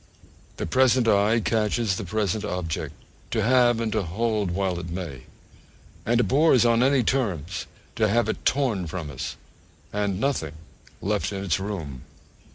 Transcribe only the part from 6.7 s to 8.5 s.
any terms, to have it